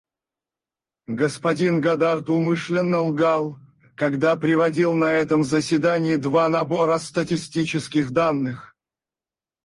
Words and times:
Господин 1.21 1.79
Годард 1.79 2.27
умышленно 2.31 3.01
лгал, 3.07 3.59
когда 3.95 4.35
приводил 4.35 4.95
на 4.95 5.11
этом 5.13 5.43
заседании 5.43 6.15
два 6.15 6.49
набора 6.49 6.97
статистических 6.97 8.09
данных. 8.09 8.75